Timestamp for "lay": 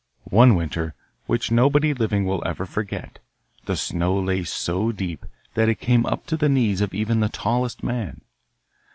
4.19-4.43